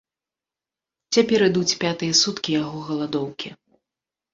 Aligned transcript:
Цяпер 1.17 1.39
ідуць 1.49 1.77
пятыя 1.85 2.13
суткі 2.23 2.49
яго 2.63 2.79
галадоўкі. 2.93 3.59